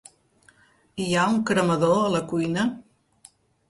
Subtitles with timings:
[1.05, 2.69] Hi ha un cremador a la cuina?